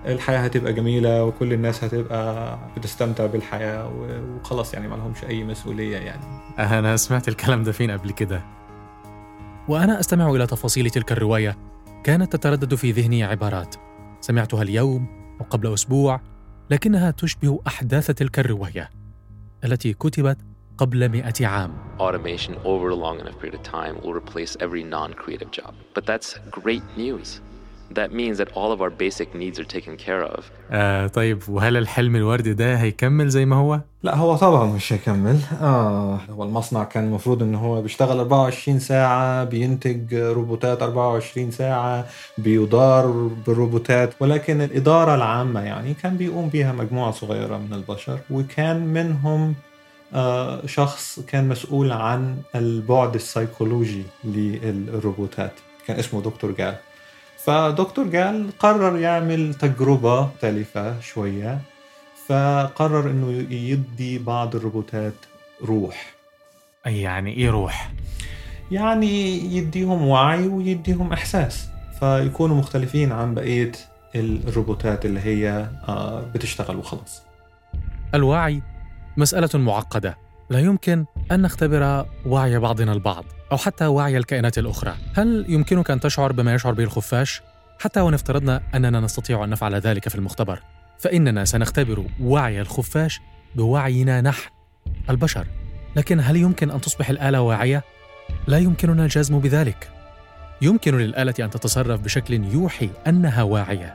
والحياة 0.04 0.38
هتبقى 0.38 0.73
جميلة 0.73 1.25
وكل 1.25 1.52
الناس 1.52 1.85
هتبقى 1.85 2.59
بتستمتع 2.76 3.26
بالحياة 3.26 3.90
وخلاص 3.97 4.75
يعني 4.75 4.88
ما 4.88 4.95
لهمش 4.95 5.25
أي 5.25 5.45
مسؤولية 5.45 5.97
يعني. 5.97 6.23
أنا 6.59 6.97
سمعت 6.97 7.28
الكلام 7.28 7.62
ده 7.62 7.73
فين 7.73 7.90
قبل 7.90 8.11
كده؟ 8.11 8.42
وأنا 9.68 10.00
أستمع 10.00 10.30
إلى 10.30 10.47
تفاصيل 10.47 10.90
تلك 10.90 11.12
الرواية 11.12 11.57
كانت 12.04 12.33
تتردد 12.37 12.75
في 12.75 12.90
ذهني 12.92 13.25
عبارات. 13.25 13.75
سمعتها 14.21 14.62
اليوم 14.62 15.17
وقبل 15.40 15.75
أسبوع 15.75 16.21
لكنها 16.71 17.11
تشبه 17.11 17.61
أحداث 17.66 18.07
تلك 18.07 18.38
الرواية 18.38 18.90
التي 19.64 19.92
كتبت 19.92 20.38
قبل 20.78 21.09
مئة 21.09 21.47
عام 21.47 21.73
automation 21.99 22.52
over 22.64 22.90
a 22.90 22.95
long 22.95 23.21
enough 23.21 23.38
period 23.40 23.54
of 23.54 23.62
time 23.62 24.00
will 24.02 24.14
replace 24.14 24.57
every 24.61 24.85
non 24.85 25.12
creative 25.12 25.50
job. 25.50 25.75
But 25.95 26.07
that's 26.07 26.38
great 26.50 26.85
news 26.97 27.40
that 27.95 28.12
means 28.12 28.37
that 28.38 28.50
all 28.54 28.71
of 28.73 28.80
our 28.83 28.90
basic 28.90 29.35
needs 29.35 29.59
are 29.59 29.64
taken 29.76 29.97
care 29.97 30.23
of. 30.37 30.45
آه 30.71 31.07
طيب 31.07 31.42
وهل 31.49 31.76
الحلم 31.76 32.16
الوردي 32.16 32.54
ده 32.54 32.75
هيكمل 32.76 33.28
زي 33.28 33.45
ما 33.47 33.57
هو؟ 33.57 33.80
لا 34.02 34.16
هو 34.16 34.37
طبعا 34.37 34.66
مش 34.66 34.92
هيكمل 34.92 35.38
آه 35.62 36.21
هو 36.30 36.42
المصنع 36.42 36.85
كان 36.85 37.04
المفروض 37.04 37.42
إن 37.42 37.54
هو 37.54 37.83
بيشتغل 37.83 38.18
24 38.18 38.78
ساعة 38.78 39.45
بينتج 39.45 40.14
روبوتات 40.14 40.83
24 40.83 41.50
ساعة 41.50 42.07
بيدار 42.38 43.07
بالروبوتات 43.47 44.11
ولكن 44.21 44.61
الإدارة 44.61 45.14
العامة 45.14 45.61
يعني 45.61 45.95
كان 45.95 46.16
بيقوم 46.16 46.49
بيها 46.49 46.73
مجموعة 46.73 47.11
صغيرة 47.11 47.57
من 47.59 47.73
البشر 47.75 48.18
وكان 48.30 48.87
منهم 48.87 49.54
آه 50.14 50.66
شخص 50.66 51.21
كان 51.21 51.49
مسؤول 51.49 51.92
عن 51.92 52.37
البعد 52.54 53.14
السيكولوجي 53.14 54.02
للروبوتات 54.25 55.52
كان 55.87 55.99
اسمه 55.99 56.23
دكتور 56.23 56.50
جال 56.50 56.75
فدكتور 57.45 58.07
جال 58.07 58.50
قرر 58.59 58.99
يعمل 58.99 59.54
تجربة 59.54 60.21
مختلفة 60.26 61.00
شوية 61.00 61.61
فقرر 62.26 63.11
إنه 63.11 63.30
يدي 63.54 64.18
بعض 64.18 64.57
الروبوتات 64.57 65.14
روح. 65.64 66.14
أي 66.87 67.00
يعني 67.00 67.33
إيه 67.33 67.50
روح؟ 67.50 67.92
يعني 68.71 69.38
يديهم 69.57 70.07
وعي 70.09 70.47
ويديهم 70.49 71.12
إحساس 71.12 71.68
فيكونوا 72.00 72.57
مختلفين 72.57 73.12
عن 73.12 73.35
بقية 73.35 73.73
الروبوتات 74.14 75.04
اللي 75.07 75.21
هي 75.21 75.68
آه، 75.88 76.21
بتشتغل 76.35 76.76
وخلاص. 76.76 77.23
الوعي 78.14 78.62
مسألة 79.16 79.49
معقدة. 79.54 80.16
لا 80.50 80.58
يمكن 80.58 81.04
أن 81.32 81.42
نختبر 81.42 82.06
وعي 82.26 82.58
بعضنا 82.58 82.92
البعض 82.92 83.24
أو 83.52 83.56
حتى 83.56 83.86
وعي 83.86 84.16
الكائنات 84.16 84.58
الأخرى 84.58 84.94
هل 85.14 85.44
يمكنك 85.48 85.90
أن 85.90 86.00
تشعر 86.00 86.32
بما 86.32 86.54
يشعر 86.54 86.72
به 86.72 86.84
الخفاش؟ 86.84 87.42
حتى 87.80 88.00
وإن 88.00 88.14
افترضنا 88.14 88.62
أننا 88.74 89.00
نستطيع 89.00 89.44
أن 89.44 89.50
نفعل 89.50 89.74
ذلك 89.74 90.08
في 90.08 90.14
المختبر 90.14 90.62
فإننا 90.98 91.44
سنختبر 91.44 92.04
وعي 92.20 92.60
الخفاش 92.60 93.20
بوعينا 93.54 94.20
نحن 94.20 94.50
البشر 95.10 95.46
لكن 95.96 96.20
هل 96.20 96.36
يمكن 96.36 96.70
أن 96.70 96.80
تصبح 96.80 97.10
الآلة 97.10 97.40
واعية؟ 97.40 97.84
لا 98.46 98.58
يمكننا 98.58 99.04
الجزم 99.04 99.38
بذلك 99.38 99.90
يمكن 100.62 100.98
للآلة 100.98 101.34
أن 101.40 101.50
تتصرف 101.50 102.00
بشكل 102.00 102.44
يوحي 102.44 102.90
أنها 103.06 103.42
واعية 103.42 103.94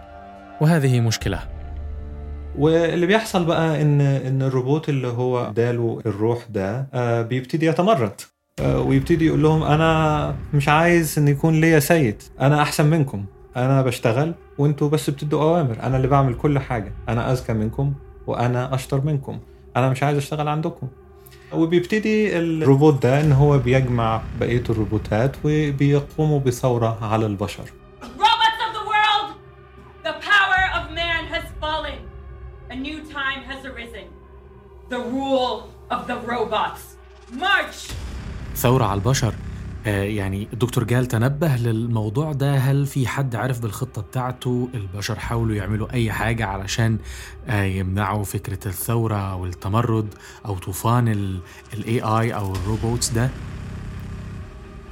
وهذه 0.61 0.99
مشكلة 0.99 1.52
واللي 2.57 3.05
بيحصل 3.05 3.45
بقى 3.45 3.81
إن 3.81 4.01
إن 4.01 4.41
الروبوت 4.41 4.89
اللي 4.89 5.07
هو 5.07 5.47
اداله 5.47 5.99
الروح 6.05 6.45
ده 6.49 6.87
آه، 6.93 7.21
بيبتدي 7.21 7.65
يتمرد. 7.65 8.21
آه، 8.59 8.79
ويبتدي 8.81 9.25
يقول 9.25 9.43
لهم 9.43 9.63
أنا 9.63 10.35
مش 10.53 10.69
عايز 10.69 11.19
إن 11.19 11.27
يكون 11.27 11.61
ليا 11.61 11.79
سيد 11.79 12.23
أنا 12.41 12.61
أحسن 12.61 12.85
منكم. 12.85 13.25
أنا 13.57 13.81
بشتغل 13.81 14.33
وأنتوا 14.57 14.89
بس 14.89 15.09
بتدوا 15.09 15.41
أوامر. 15.41 15.77
أنا 15.83 15.97
اللي 15.97 16.07
بعمل 16.07 16.33
كل 16.33 16.59
حاجة. 16.59 16.93
أنا 17.09 17.31
أذكى 17.31 17.53
منكم 17.53 17.93
وأنا 18.27 18.75
أشطر 18.75 19.01
منكم. 19.01 19.39
أنا 19.77 19.89
مش 19.89 20.03
عايز 20.03 20.17
أشتغل 20.17 20.47
عندكم. 20.47 20.87
وبيبتدي 21.53 22.37
الروبوت 22.37 23.03
ده 23.03 23.21
إن 23.21 23.31
هو 23.31 23.57
بيجمع 23.57 24.21
بقية 24.39 24.63
الروبوتات 24.69 25.35
وبيقوموا 25.45 26.39
بثورة 26.39 26.97
على 27.01 27.25
البشر. 27.25 27.63
A 32.73 32.75
new 32.75 32.99
time 33.19 33.41
has 33.51 33.61
arisen. 33.71 34.07
The 34.89 34.99
rule 35.15 35.55
of 35.91 36.07
the 36.07 36.17
robots. 36.31 36.81
March! 37.31 37.91
ثورة 38.55 38.85
على 38.85 38.97
البشر 38.97 39.33
آه، 39.85 40.03
يعني 40.03 40.47
الدكتور 40.53 40.83
جال 40.83 41.05
تنبه 41.05 41.55
للموضوع 41.55 42.31
ده 42.31 42.55
هل 42.55 42.85
في 42.85 43.07
حد 43.07 43.35
عرف 43.35 43.59
بالخطة 43.59 44.01
بتاعته 44.01 44.69
البشر 44.73 45.19
حاولوا 45.19 45.55
يعملوا 45.55 45.93
أي 45.93 46.11
حاجة 46.11 46.45
علشان 46.45 46.97
آه، 47.47 47.63
يمنعوا 47.63 48.23
فكرة 48.23 48.67
الثورة 48.67 49.15
أو 49.31 49.45
التمرد 49.45 50.13
أو 50.45 50.57
طوفان 50.57 51.07
ال 51.07 51.39
AI 51.73 52.33
أو 52.33 52.51
ال 52.51 52.60
robots 52.60 53.09
ده 53.09 53.29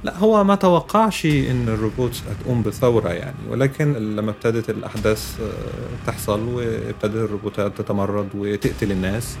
لا 0.04 0.18
هو 0.18 0.44
ما 0.44 0.54
توقعش 0.54 1.26
إن 1.26 1.68
ال 1.68 1.76
robots 1.76 2.22
هتقوم 2.30 2.62
بثورة 2.62 3.08
يعني 3.08 3.36
ولكن 3.50 3.92
لما 3.92 4.30
ابتدت 4.30 4.70
الأحداث 4.70 5.40
آه، 5.40 6.06
تحصل 6.06 6.48
وابتدت 6.48 7.14
الروبوتات 7.14 7.78
تتمرد 7.78 8.28
وتقتل 8.34 8.92
الناس 8.92 9.36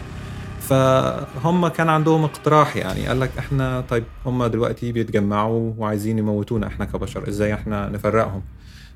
فهم 0.60 1.68
كان 1.68 1.88
عندهم 1.88 2.24
اقتراح 2.24 2.76
يعني 2.76 3.06
قال 3.06 3.20
لك 3.20 3.30
إحنا 3.38 3.84
طيب 3.90 4.04
هم 4.26 4.46
دلوقتي 4.46 4.92
بيتجمعوا 4.92 5.72
وعايزين 5.78 6.18
يموتونا 6.18 6.66
إحنا 6.66 6.84
كبشر 6.84 7.28
إزاي 7.28 7.54
إحنا 7.54 7.88
نفرقهم؟ 7.88 8.42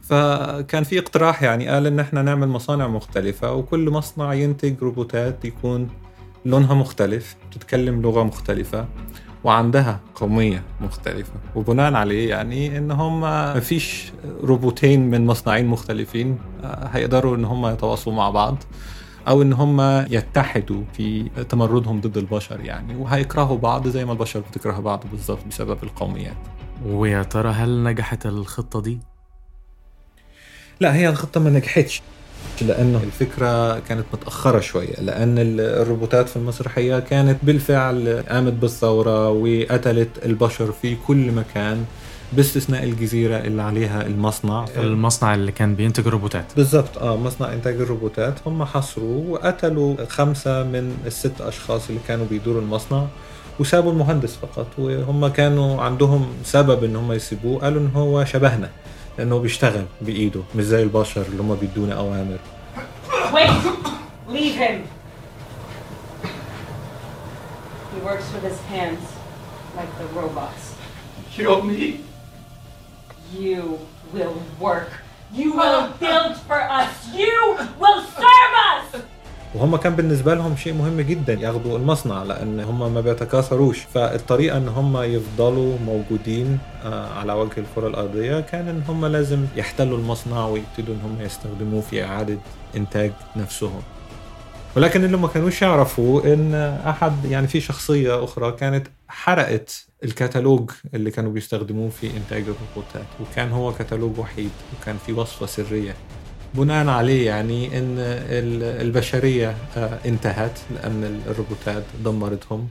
فكان 0.03 0.83
في 0.85 0.99
اقتراح 0.99 1.43
يعني 1.43 1.69
قال 1.69 1.87
إن 1.87 2.01
إحنا 2.01 2.23
نعمل 2.23 2.49
مصانع 2.49 2.89
مختلفة 2.89 3.53
وكل 3.53 3.91
مصنع 3.91 4.35
ينتج 4.35 4.75
روبوتات 4.83 5.45
يكون 5.45 5.89
لونها 6.45 6.75
مختلف 6.75 7.37
بتتكلم 7.51 8.03
لغة 8.03 8.23
مختلفة. 8.23 8.87
وعندها 9.47 10.01
قومية 10.15 10.63
مختلفة. 10.81 11.33
وبناء 11.55 11.95
عليه 11.95 12.31
يعني 12.31 12.79
إن 12.79 12.91
هم 12.91 13.21
مفيش 13.57 14.13
روبوتين 14.43 15.11
من 15.11 15.27
مصنعين 15.27 15.67
مختلفين 15.67 16.39
آه، 16.65 16.87
هيقدروا 16.93 17.37
إن 17.37 17.45
هم 17.45 17.67
يتواصلوا 17.67 18.17
مع 18.17 18.31
بعض 18.31 18.57
أو 19.29 19.43
إن 19.43 19.53
هم 19.53 19.81
يتحدوا 20.11 20.83
في 20.93 21.29
تمردهم 21.49 22.01
ضد 22.01 22.17
البشر 22.17 22.61
يعني. 22.61 22.97
وهيكرهوا 22.97 23.59
بعض 23.59 23.89
زي 23.89 24.05
ما 24.05 24.13
البشر 24.13 24.41
بتكره 24.41 24.79
بعض 24.81 25.05
بالظبط 25.11 25.47
بسبب 25.49 25.79
القوميات. 25.83 26.37
ويا 26.87 27.23
ترى 27.23 27.51
هل 27.51 27.83
نجحت 27.83 28.27
الخطة 28.27 28.81
دي؟ 28.81 28.99
لا 30.81 30.95
هي 30.95 31.09
الخطة 31.09 31.41
ما 31.41 31.51
نجحتش. 31.51 32.03
لأنه 32.63 33.01
الفكرة 33.05 33.79
كانت 33.79 34.05
متأخرة 34.13 34.61
شوية 34.61 34.95
لأن 35.01 35.39
ال- 35.39 35.61
الروبوتات 35.61 36.29
في 36.29 36.37
المسرحية 36.37 36.99
كانت 36.99 37.37
بالفعل 37.43 38.23
قامت 38.29 38.53
بالثورة 38.53 39.31
وقتلت 39.31 40.09
البشر 40.25 40.73
في 40.73 40.97
كل 41.07 41.33
مكان 41.33 41.85
باستثناء 42.33 42.85
الجزيرة 42.85 43.37
اللي 43.37 43.63
عليها 43.63 44.07
المصنع. 44.07 44.65
المصنع 44.77 45.35
اللي 45.35 45.53
كان 45.53 45.75
بينتج 45.75 46.07
الروبوتات. 46.07 46.45
بالظبط 46.57 46.99
آه 46.99 47.17
مصنع 47.17 47.53
إنتاج 47.53 47.75
الروبوتات. 47.75 48.35
هم 48.47 48.65
حصروا 48.65 49.25
وقتلوا 49.29 49.97
خمسة 50.09 50.63
من 50.63 50.97
الست 51.07 51.41
أشخاص 51.41 51.89
اللي 51.89 52.01
كانوا 52.09 52.27
بيدوروا 52.31 52.61
المصنع 52.61 53.05
وسابوا 53.61 53.93
المهندس 53.93 54.37
فقط 54.37 54.67
وهم 54.79 55.27
كانوا 55.29 55.83
عندهم 55.83 56.27
سبب 56.45 56.85
إن 56.85 56.97
هم 56.97 57.13
يسيبوه 57.13 57.61
قالوا 57.61 57.81
إن 57.81 57.91
هو 57.95 58.25
شبهنا. 58.25 58.71
لأنه 59.19 59.39
بيشتغل 59.39 59.85
بايده 60.01 60.41
مش 60.55 60.65
زي 60.65 60.83
البشر 60.83 61.23
اللي 61.23 61.43
هم 61.43 61.55
بيدونا 61.55 61.95
اوامر 61.95 62.39
Wait! 63.33 63.51
Leave 64.29 64.55
him! 64.55 64.77
He 67.93 67.99
works 68.09 68.27
with 68.35 68.43
his 68.51 68.61
hands, 68.75 69.05
like 69.77 69.91
the 69.99 70.07
robots. 70.21 70.75
Kill 71.33 71.63
me. 71.63 72.01
You 73.33 73.79
will 74.13 74.37
work. 74.61 74.91
You 75.33 75.49
will 75.61 75.89
build 76.05 76.37
for 76.49 76.61
us. 76.81 76.93
You 77.15 77.57
will 77.83 78.01
serve 78.23 78.53
us! 78.73 78.87
وهم 79.55 79.77
كان 79.77 79.97
بالنسبة 79.97 80.35
لهم 80.35 80.57
شيء 80.57 80.75
مهم 80.75 81.01
جدا 81.01 81.33
ياخدوا 81.33 81.79
المصنع 81.79 82.23
لأن 82.23 82.61
هم 82.61 82.95
ما 82.95 83.01
بيتكاثروش. 83.01 83.79
فالطريقة 83.79 84.57
إن 84.57 84.69
هم 84.69 84.97
يفضلوا 84.97 85.79
موجودين 85.87 86.59
آه، 86.85 87.09
على 87.09 87.33
وجه 87.33 87.53
الكرة 87.59 87.89
الأرضية 87.89 88.41
كان 88.41 88.69
إن 88.69 88.83
هم 88.89 89.07
لازم 89.07 89.47
يحتلوا 89.57 89.99
المصنع 89.99 90.47
ويبتدوا 90.47 90.95
إن 90.95 91.01
هم 91.01 91.21
يستخدموه 91.21 91.81
في 91.81 92.05
إعادة 92.05 92.39
إنتاج 92.77 93.13
نفسهم. 93.37 93.83
ولكن 94.77 95.05
اللي 95.05 95.17
ما 95.17 95.29
كانوش 95.29 95.63
يعرفوا 95.63 96.35
إن 96.35 96.55
أحد 96.87 97.25
يعني 97.25 97.47
في 97.47 97.61
شخصية 97.61 98.25
أخرى 98.25 98.53
كانت 98.53 98.87
حرقت 99.09 99.87
الكتالوج 100.05 100.71
اللي 100.95 101.11
كانوا 101.11 101.33
بيستخدموه 101.33 101.89
في 101.89 102.17
إنتاج 102.17 102.43
الروبوتات 102.43 103.07
وكان 103.21 103.53
هو 103.53 103.73
كتالوج 103.73 104.19
وحيد 104.19 104.51
وكان 104.81 104.97
في 105.07 105.13
وصفة 105.13 105.47
سرية. 105.47 105.97
بناء 106.55 106.89
عليه 106.89 107.27
يعني 107.27 107.79
إن 107.79 107.99
ال- 107.99 108.87
البشرية 108.87 109.57
آه، 109.77 109.99
انتهت 110.07 110.59
لأن 110.75 111.21
الروبوتات 111.27 111.85
دمرتهم 112.05 112.69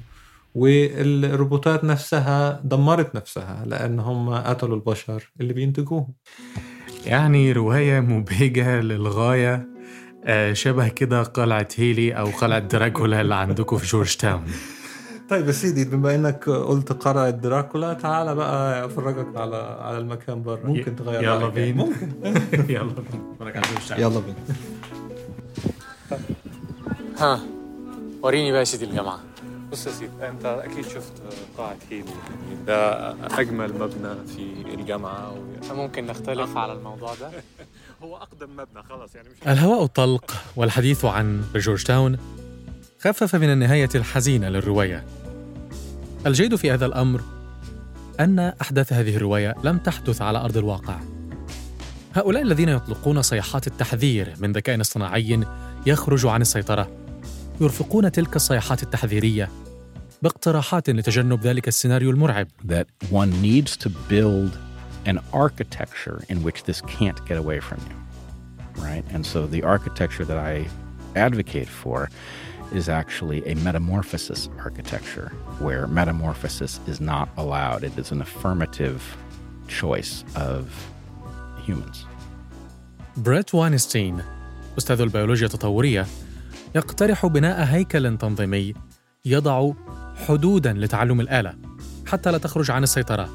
والروبوتات 0.56 1.84
نفسها 1.84 2.62
دمرت 2.64 3.16
نفسها 3.16 3.64
لأن 3.66 4.00
هم 4.00 4.34
قتلوا 4.34 4.76
البشر 4.76 5.32
اللي 5.42 5.54
بينتجوهم. 5.54 6.08
يعني 7.06 7.52
رواية 7.52 8.00
مبهجة 8.00 8.80
للغاية 8.82 9.68
آه، 10.26 10.54
شبه 10.54 10.88
كده 10.88 11.24
قلعة 11.24 11.68
هيلي 11.78 12.12
أو 12.14 12.26
قلعة 12.26 12.60
دراكولا 12.60 13.22
اللي 13.22 13.36
عندكم 13.36 13.78
في 13.78 13.86
جورج 13.88 14.16
تاون. 14.16 14.44
طيب 15.30 15.48
يا 15.48 15.52
سيدي 15.52 15.86
بما 15.86 16.16
إنك 16.16 16.50
قلت 16.50 16.94
قرأ 16.94 17.30
دراكولا 17.30 17.94
تعالى 17.94 18.36
بقى 18.36 18.86
أفرجك 18.86 19.28
على 19.38 19.56
على 19.82 19.98
المكان 19.98 20.44
بره 20.44 20.60
ممكن 20.66 20.96
تغير 20.96 21.24
يلا. 21.24 21.48
بينا. 21.48 21.84
ممكن. 21.84 22.12
يلا 22.76 22.94
بينا. 22.94 23.98
يلا 23.98 24.20
بينا. 24.20 24.36
ها 27.18 27.40
وريني 28.22 28.52
بقى 28.52 28.60
يا 28.60 28.66
سيدي 28.66 28.86
الجامعة. 28.86 29.20
بص 29.72 29.88
يا 29.88 29.92
سيدي 29.92 30.28
أنت 30.28 30.46
أكيد 30.46 30.86
شفت 30.88 31.14
قاعة 31.58 31.76
هيلي 31.92 32.06
ده 32.68 33.12
أجمل 33.40 33.74
مبنى 33.74 34.16
في 34.28 34.74
الجامعة 34.74 35.34
و... 35.34 35.74
ممكن 35.74 36.06
نختلف 36.06 36.58
على 36.58 36.74
الموضوع 36.74 37.14
ده؟ 37.22 37.30
هو 38.04 38.16
أقدم 38.18 38.50
مبنى 38.54 38.84
خلاص 38.90 39.16
يعني 39.16 39.28
مش 39.30 39.48
الهواء 39.48 39.84
الطلق 39.84 40.32
والحديث 40.56 41.06
عن 41.06 41.42
جورج 41.56 41.84
تاون 41.84 42.18
خفف 43.06 43.36
من 43.36 43.52
النهاية 43.52 43.90
الحزينة 43.96 44.50
للرواية 44.50 45.04
الجيد 46.26 46.56
في 46.56 46.72
هذا 46.72 46.86
الأمر 46.86 47.22
أن 48.20 48.40
أحداث 48.40 48.94
هذه 48.94 49.16
الرواية 49.16 49.56
لم 49.64 49.78
تحدث 49.78 50.22
على 50.22 50.38
أرض 50.38 50.58
الواقع 50.58 51.00
هؤلاء 52.14 52.42
الذين 52.42 52.70
يطلقون 52.70 53.22
صيحات 53.22 53.68
التحذير 53.68 54.34
من 54.40 54.52
ذكاء 54.52 54.82
اصطناعي 54.82 55.44
يخرج 55.86 56.26
عن 56.26 56.42
السيطرة 56.42 56.92
يرفقون 57.62 58.12
تلك 58.12 58.36
الصيحات 58.36 58.84
التحذيرية 58.84 59.50
باقتراحات 60.22 60.90
لتجنب 60.90 61.42
ذلك 61.42 61.68
السيناريو 61.68 62.10
المرعب 62.12 62.48
that 62.68 63.08
one 63.12 63.42
needs 63.42 63.78
to 63.78 63.90
build 64.10 64.58
an 65.06 65.20
architecture 65.34 66.24
in 66.30 66.44
which 66.44 66.64
this 66.64 66.82
can't 66.82 67.26
get 67.26 67.38
away 67.38 67.60
from 67.60 67.80
you. 67.90 67.96
Right? 68.84 69.04
And 69.14 69.26
so 69.26 69.48
the 69.48 69.64
architecture 69.64 70.26
that 70.26 70.38
I 70.38 70.68
advocate 71.16 71.70
for 71.84 72.10
is 72.74 72.90
actually 72.90 73.46
a 73.52 73.56
metamorphosis 73.56 74.50
architecture 74.60 75.32
where 75.60 75.88
metamorphosis 75.88 76.80
is 76.88 77.00
not 77.02 77.30
allowed. 77.38 77.84
It 77.84 77.98
is 77.98 78.12
an 78.12 78.22
affirmative 78.22 79.00
choice 79.68 80.24
of 80.36 80.62
humans. 81.66 82.06
بريت 83.18 83.56
واينستين 83.56 84.22
أستاذ 84.78 85.02
البيولوجيا 85.02 85.48
التطورية 85.48 86.06
يقترح 86.76 87.26
بناء 87.26 87.64
هيكل 87.64 88.18
تنظيمي 88.18 88.74
يضع 89.26 89.72
حدودا 90.28 90.74
لتعلم 90.74 91.20
الآلة 91.20 91.54
حتى 92.08 92.32
لا 92.32 92.38
تخرج 92.38 92.72
عن 92.72 92.84
السيطرة 92.84 93.30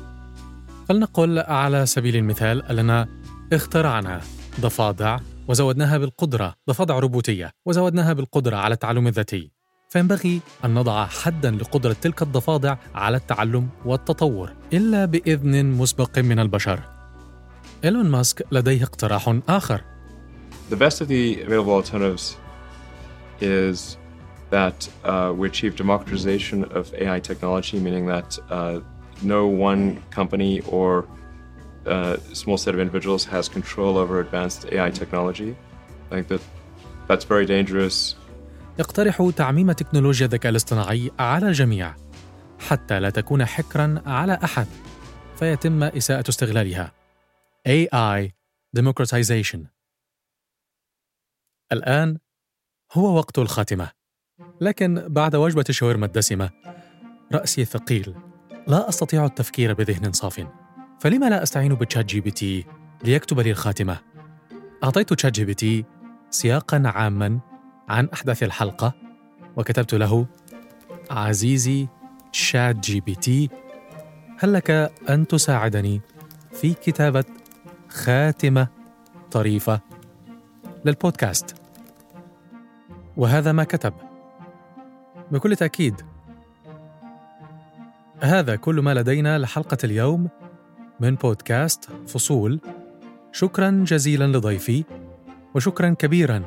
فلنقل 0.88 1.38
على 1.38 1.87
سبيل 1.87 2.16
المثال 2.16 2.62
أننا 2.62 3.09
اخترعنا 3.53 4.21
ضفادع 4.61 5.19
وزودناها 5.50 5.98
بالقدرة 5.98 6.54
ضفادع 6.68 6.98
روبوتية 6.98 7.50
وزودناها 7.66 8.12
بالقدرة 8.12 8.56
على 8.56 8.74
التعلم 8.74 9.06
الذاتي. 9.06 9.50
فينبغي 9.88 10.40
أن 10.64 10.74
نضع 10.74 11.06
حدا 11.06 11.50
لقدرة 11.50 11.92
تلك 11.92 12.22
الضفادع 12.22 12.76
على 12.94 13.16
التعلم 13.16 13.68
والتطور 13.84 14.52
إلا 14.72 15.04
بإذن 15.04 15.66
مسبق 15.66 16.18
من 16.18 16.38
البشر. 16.38 16.80
إيلون 17.84 18.10
ماسك 18.10 18.46
لديه 18.52 18.82
اقتراح 18.82 19.38
آخر. 19.48 19.84
The 20.70 20.76
best 20.76 21.00
of 21.00 21.08
the 21.08 21.42
available 21.42 21.74
alternatives 21.74 22.36
is 23.40 23.96
that 24.50 24.88
uh, 25.04 25.32
we 25.38 25.48
achieve 25.48 25.74
democratization 25.76 26.64
of 26.78 26.94
AI 26.94 27.18
technology, 27.18 27.80
meaning 27.80 28.06
that 28.06 28.38
uh, 28.50 28.80
no 29.22 29.46
one 29.46 29.82
company 30.10 30.60
or 30.60 31.08
uh, 31.87 32.16
small 32.33 32.59
set 32.59 32.75
of 32.75 32.81
individuals 32.81 33.25
has 33.25 33.49
control 33.49 33.99
over 33.99 34.21
advanced 34.21 34.66
AI 34.73 34.90
technology. 34.90 35.51
I 36.11 36.14
think 36.14 36.29
that 36.29 36.43
that's 37.09 37.25
very 37.25 37.47
dangerous. 37.47 38.16
يقترح 38.79 39.31
تعميم 39.37 39.73
تكنولوجيا 39.73 40.27
الذكاء 40.27 40.51
الاصطناعي 40.51 41.11
على 41.19 41.49
الجميع 41.49 41.95
حتى 42.59 43.01
لا 43.01 43.11
تكون 43.11 43.45
حكرا 43.45 44.03
على 44.07 44.38
أحد 44.45 44.66
فيتم 45.37 45.83
إساءة 45.83 46.29
استغلالها 46.29 46.93
AI 47.69 48.31
Democratization 48.79 49.59
الآن 51.73 52.19
هو 52.93 53.16
وقت 53.16 53.38
الخاتمة 53.38 53.90
لكن 54.61 55.09
بعد 55.09 55.37
وجبة 55.37 55.64
الشاورما 55.69 56.07
الدسمة 56.07 56.51
رأسي 57.33 57.64
ثقيل 57.64 58.14
لا 58.66 58.88
أستطيع 58.88 59.25
التفكير 59.25 59.75
بذهن 59.75 60.12
صاف 60.12 60.47
فلما 61.00 61.30
لا 61.30 61.42
أستعين 61.42 61.74
ب 61.74 62.05
ChatGPT 62.05 62.66
ليكتب 63.04 63.40
لي 63.40 63.50
الخاتمة؟ 63.50 63.98
أعطيت 64.84 65.12
ChatGPT 65.12 65.85
سياقا 66.30 66.82
عاما 66.86 67.40
عن 67.88 68.08
أحداث 68.14 68.42
الحلقة 68.42 68.92
وكتبت 69.56 69.94
له 69.94 70.26
عزيزي 71.10 71.88
ChatGPT 72.33 73.50
هل 74.38 74.52
لك 74.52 74.70
أن 75.10 75.26
تساعدني 75.26 76.00
في 76.52 76.74
كتابة 76.74 77.24
خاتمة 77.88 78.68
طريفة 79.30 79.80
للبودكاست؟ 80.84 81.54
وهذا 83.16 83.52
ما 83.52 83.64
كتب. 83.64 83.92
بكل 85.30 85.56
تأكيد 85.56 86.02
هذا 88.20 88.56
كل 88.56 88.80
ما 88.80 88.94
لدينا 88.94 89.38
لحلقة 89.38 89.78
اليوم 89.84 90.28
من 91.00 91.14
بودكاست 91.14 91.88
فصول. 92.06 92.60
شكرا 93.32 93.84
جزيلا 93.86 94.24
لضيفي 94.36 94.84
وشكرا 95.54 95.88
كبيرا 95.88 96.42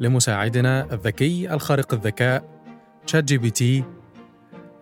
لمساعدنا 0.00 0.92
الذكي 0.92 1.54
الخارق 1.54 1.94
الذكاء 1.94 2.44
ChatGPT 3.06 3.84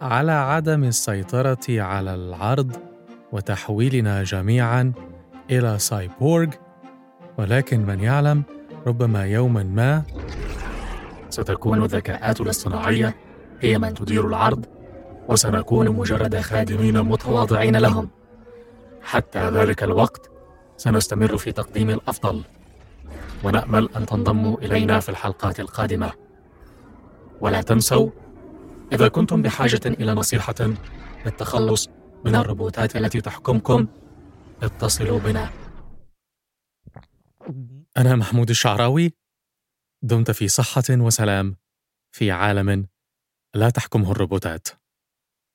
على 0.01 0.33
عدم 0.33 0.85
السيطرة 0.85 1.59
على 1.69 2.15
العرض 2.15 2.77
وتحويلنا 3.33 4.23
جميعا 4.23 4.93
إلى 5.51 5.79
سايبورغ 5.79 6.49
ولكن 7.39 7.87
من 7.87 8.01
يعلم 8.01 8.43
ربما 8.87 9.25
يوما 9.27 9.63
ما 9.63 10.03
ستكون 11.31 11.83
الذكاءات 11.83 12.41
الاصطناعية 12.41 13.15
هي 13.61 13.79
من 13.79 13.95
تدير 13.95 14.27
العرض 14.27 14.67
وسنكون 15.29 15.89
مجرد 15.89 16.41
خادمين 16.41 17.01
متواضعين 17.03 17.77
لهم. 17.77 18.09
حتى 19.07 19.51
ذلك 19.51 19.83
الوقت 19.83 20.31
سنستمر 20.77 21.37
في 21.37 21.53
تقديم 21.53 21.91
الأفضل. 21.91 22.45
ونأمل 23.45 23.89
أن 23.97 24.07
تنضموا 24.07 24.59
إلينا 24.59 25.01
في 25.01 25.09
الحلقات 25.09 25.61
القادمة. 25.61 26.13
ولا 27.41 27.63
تنسوا 27.63 28.11
إذا 28.93 29.09
كنتم 29.09 29.43
بحاجة 29.43 29.81
إلى 29.87 30.13
نصيحة 30.13 30.55
للتخلص 31.27 31.89
من 32.25 32.35
الروبوتات 32.35 32.97
التي 32.97 33.21
تحكمكم. 33.21 33.87
اتصلوا 34.63 35.19
بنا. 35.19 35.51
أنا 37.97 38.17
محمود 38.17 38.51
الشعراوي. 38.51 39.13
دمت 40.03 40.31
في 40.31 40.49
صحة 40.49 40.85
وسلام 40.91 41.57
في 42.13 42.31
عالم 42.31 42.87
لا 43.55 43.71
تحكمه 43.71 44.11
الروبوتات. 44.11 44.69